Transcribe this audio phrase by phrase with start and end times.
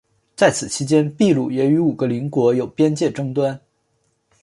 [0.35, 3.61] 在此期间秘鲁也与五个邻国有边界争端。